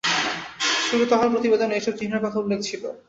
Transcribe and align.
সুরতহাল 0.85 1.27
প্রতিবেদনেও 1.29 1.77
এসব 1.77 1.93
চিহ্নের 1.99 2.23
কথা 2.25 2.37
উল্লেখ 2.39 2.59
ছিল। 2.61 2.83